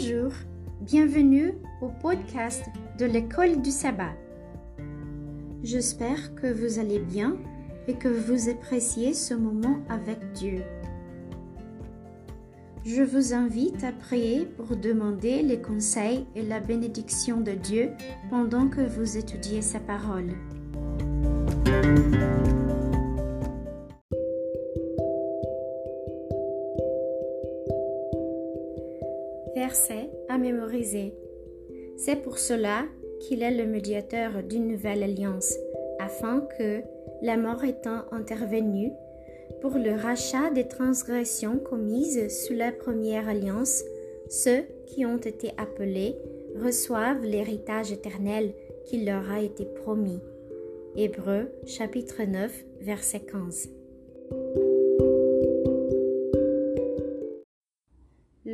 Bonjour, 0.00 0.30
bienvenue 0.80 1.54
au 1.82 1.88
podcast 1.88 2.66
de 3.00 3.04
l'école 3.04 3.60
du 3.62 3.72
sabbat. 3.72 4.14
J'espère 5.64 6.36
que 6.36 6.46
vous 6.46 6.78
allez 6.78 7.00
bien 7.00 7.36
et 7.88 7.94
que 7.94 8.06
vous 8.06 8.48
appréciez 8.48 9.12
ce 9.12 9.34
moment 9.34 9.80
avec 9.88 10.20
Dieu. 10.34 10.62
Je 12.84 13.02
vous 13.02 13.34
invite 13.34 13.82
à 13.82 13.90
prier 13.90 14.44
pour 14.44 14.76
demander 14.76 15.42
les 15.42 15.60
conseils 15.60 16.26
et 16.36 16.42
la 16.42 16.60
bénédiction 16.60 17.40
de 17.40 17.52
Dieu 17.52 17.90
pendant 18.30 18.68
que 18.68 18.82
vous 18.82 19.16
étudiez 19.16 19.62
sa 19.62 19.80
parole. 19.80 20.32
Verset 29.58 30.08
à 30.28 30.38
mémoriser. 30.38 31.12
C'est 31.96 32.22
pour 32.22 32.38
cela 32.38 32.84
qu'il 33.18 33.42
est 33.42 33.56
le 33.56 33.66
médiateur 33.66 34.44
d'une 34.44 34.68
nouvelle 34.68 35.02
alliance, 35.02 35.52
afin 35.98 36.46
que, 36.56 36.80
la 37.22 37.36
mort 37.36 37.64
étant 37.64 38.04
intervenue, 38.12 38.92
pour 39.60 39.72
le 39.72 39.96
rachat 39.96 40.52
des 40.52 40.68
transgressions 40.68 41.58
commises 41.58 42.28
sous 42.46 42.54
la 42.54 42.70
première 42.70 43.28
alliance, 43.28 43.82
ceux 44.28 44.62
qui 44.86 45.04
ont 45.04 45.16
été 45.16 45.50
appelés 45.56 46.14
reçoivent 46.54 47.24
l'héritage 47.24 47.90
éternel 47.90 48.54
qui 48.84 49.04
leur 49.04 49.28
a 49.28 49.42
été 49.42 49.64
promis. 49.64 50.20
Hébreux 50.94 51.48
chapitre 51.66 52.22
9 52.22 52.64
verset 52.80 53.22
15. 53.22 53.70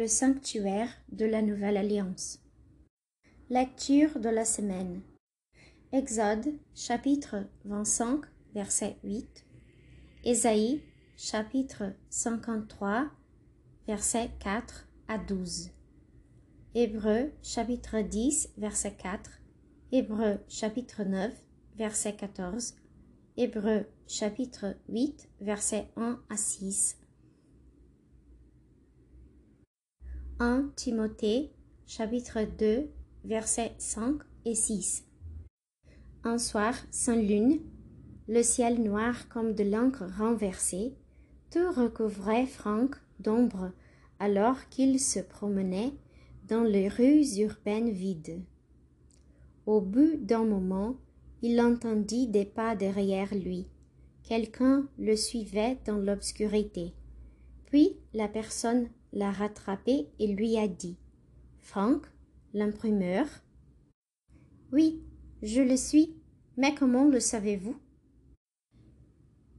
Le 0.05 0.09
sanctuaire 0.09 0.91
de 1.13 1.25
la 1.25 1.41
nouvelle 1.41 1.79
alliance. 1.79 2.39
Lecture 3.49 4.19
de 4.21 4.29
la 4.29 4.45
semaine. 4.45 5.01
Exode 5.93 6.53
chapitre 6.75 7.47
25 7.65 8.21
verset 8.53 8.99
8. 9.03 9.47
Ésaïe 10.25 10.83
chapitre 11.17 11.95
53 12.11 13.11
verset 13.87 14.29
4 14.41 14.87
à 15.09 15.17
12. 15.17 15.71
Hébreux 16.75 17.33
chapitre 17.43 18.03
10 18.03 18.51
verset 18.59 18.97
4. 18.97 19.31
Hébreux 19.91 20.39
chapitre 20.51 21.05
9 21.05 21.33
verset 21.79 22.15
14. 22.15 22.77
Hébreux 23.39 23.87
chapitre 24.07 24.77
8 24.87 25.31
verset 25.41 25.89
1 25.97 26.21
à 26.29 26.37
6. 26.37 26.99
1 30.41 30.73
Timothée 30.75 31.53
chapitre 31.87 32.41
2 32.59 32.91
versets 33.25 33.73
5 33.79 34.17
et 34.45 34.57
6. 34.57 35.05
Un 36.25 36.39
soir 36.39 36.75
sans 36.91 37.15
lune, 37.15 37.61
le 38.27 38.43
ciel 38.43 38.83
noir 38.83 39.29
comme 39.29 39.55
de 39.55 39.63
l'encre 39.63 40.03
renversée, 40.19 40.97
tout 41.53 41.71
recouvrait 41.71 42.47
Franck 42.47 42.97
d'ombre 43.21 43.71
alors 44.19 44.69
qu'il 44.71 44.99
se 44.99 45.21
promenait 45.21 45.93
dans 46.48 46.65
les 46.65 46.89
rues 46.89 47.39
urbaines 47.39 47.91
vides. 47.91 48.43
Au 49.67 49.81
bout 49.81 50.17
d'un 50.17 50.45
moment, 50.45 50.97
il 51.43 51.61
entendit 51.61 52.27
des 52.27 52.45
pas 52.45 52.75
derrière 52.75 53.33
lui. 53.33 53.69
Quelqu'un 54.25 54.89
le 54.98 55.14
suivait 55.14 55.79
dans 55.87 55.98
l'obscurité. 55.98 56.92
Puis 57.67 57.97
la 58.13 58.27
personne 58.27 58.89
l'a 59.14 59.30
rattrapé 59.30 60.08
et 60.19 60.27
lui 60.27 60.58
a 60.58 60.69
dit 60.69 60.98
Franck, 61.61 62.07
l'imprimeur 62.52 63.27
Oui, 64.73 65.02
je 65.42 65.63
le 65.63 65.77
suis, 65.77 66.17
mais 66.57 66.75
comment 66.75 67.05
le 67.05 67.20
savez-vous? 67.20 67.77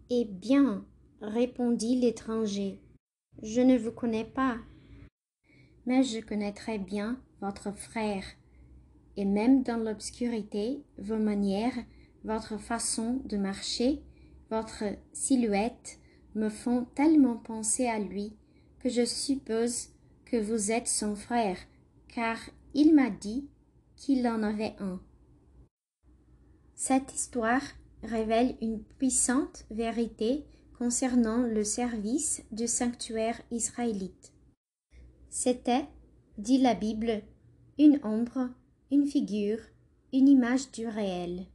Eh 0.10 0.26
bien, 0.26 0.86
répondit 1.22 2.00
l'étranger, 2.00 2.80
je 3.42 3.62
ne 3.62 3.78
vous 3.78 3.92
connais 3.92 4.26
pas. 4.26 4.58
Mais 5.86 6.04
je 6.04 6.20
connais 6.20 6.54
bien 6.78 7.20
votre 7.42 7.72
frère, 7.72 8.26
et 9.18 9.26
même 9.26 9.64
dans 9.64 9.78
l'obscurité, 9.78 10.84
vos 10.98 11.18
manières, 11.18 11.78
votre 12.24 12.58
façon 12.58 13.22
de 13.26 13.38
marcher, 13.38 14.04
votre 14.50 14.84
silhouette 15.14 16.00
me 16.34 16.50
font 16.50 16.86
tellement 16.96 17.38
penser 17.38 17.88
à 17.88 18.00
lui 18.00 18.36
je 18.90 19.06
suppose 19.06 19.90
que 20.26 20.38
vous 20.38 20.72
êtes 20.72 20.88
son 20.88 21.16
frère, 21.16 21.58
car 22.08 22.38
il 22.74 22.94
m'a 22.94 23.10
dit 23.10 23.48
qu'il 23.96 24.28
en 24.28 24.44
avait 24.44 24.76
un. 24.80 25.00
Cette 26.76 27.14
histoire 27.14 27.64
révèle 28.04 28.56
une 28.62 28.84
puissante 28.84 29.66
vérité 29.72 30.46
concernant 30.78 31.38
le 31.38 31.64
service 31.64 32.44
du 32.52 32.68
sanctuaire 32.68 33.42
israélite. 33.50 34.34
C'était, 35.30 35.86
dit 36.38 36.58
la 36.58 36.76
Bible, 36.76 37.24
une 37.80 38.00
ombre, 38.04 38.50
une 38.92 39.08
figure, 39.08 39.60
une 40.14 40.28
image 40.28 40.72
du 40.72 40.88
réel. 40.88 41.46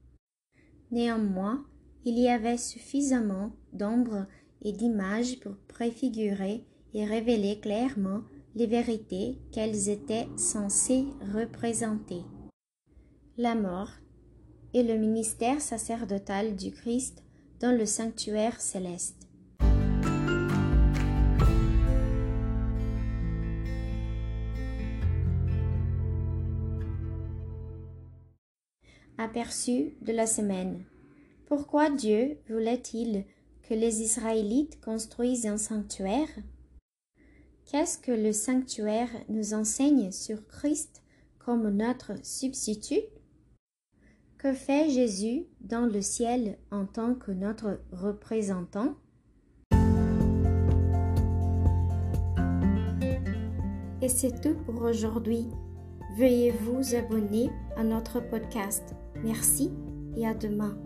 Néanmoins, 0.91 1.65
il 2.05 2.19
y 2.19 2.29
avait 2.29 2.59
suffisamment 2.59 3.53
d'ombres 3.73 4.27
et 4.63 4.73
d'images 4.73 5.39
pour 5.41 5.57
préfigurer 5.69 6.65
et 6.95 7.05
révéler 7.05 7.61
clairement 7.61 8.23
les 8.55 8.67
vérités 8.67 9.39
qu'elles 9.53 9.89
étaient 9.89 10.29
censées 10.37 11.05
représenter. 11.35 12.23
La 13.37 13.55
mort 13.55 13.91
et 14.75 14.83
le 14.83 14.97
ministère 14.97 15.61
sacerdotal 15.61 16.57
du 16.57 16.73
Christ 16.73 17.23
dans 17.61 17.77
le 17.77 17.87
sanctuaire 17.87 18.61
céleste. 18.61 19.29
Aperçu 29.19 29.95
de 30.01 30.13
la 30.13 30.27
semaine. 30.27 30.85
Pourquoi 31.47 31.91
Dieu 31.91 32.39
voulait-il 32.49 33.25
que 33.63 33.75
les 33.75 34.01
Israélites 34.01 34.81
construisent 34.81 35.47
un 35.47 35.59
sanctuaire? 35.59 36.29
Qu'est-ce 37.71 37.99
que 37.99 38.11
le 38.11 38.33
sanctuaire 38.33 39.11
nous 39.29 39.55
enseigne 39.55 40.11
sur 40.11 40.45
Christ 40.49 41.05
comme 41.39 41.69
notre 41.69 42.15
substitut? 42.25 43.05
Que 44.39 44.53
fait 44.53 44.91
Jésus 44.91 45.47
dans 45.61 45.87
le 45.87 46.03
ciel 46.03 46.59
en 46.73 46.85
tant 46.85 47.15
que 47.15 47.31
notre 47.31 47.81
représentant? 47.93 48.97
Et 54.03 54.09
c'est 54.09 54.41
tout 54.41 54.57
pour 54.67 54.83
aujourd'hui. 54.83 55.47
Veuillez 56.17 56.51
vous 56.51 56.97
abonner 56.97 57.51
à 57.77 57.85
notre 57.85 58.19
podcast. 58.19 58.97
Merci 59.23 59.71
et 60.17 60.27
à 60.27 60.35
demain. 60.35 60.77